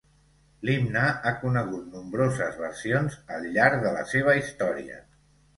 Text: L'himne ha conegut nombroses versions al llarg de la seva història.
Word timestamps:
L'himne 0.67 1.03
ha 1.09 1.33
conegut 1.43 1.91
nombroses 1.97 2.57
versions 2.63 3.19
al 3.37 3.47
llarg 3.59 3.87
de 3.87 3.93
la 3.99 4.03
seva 4.15 4.37
història. 4.43 4.99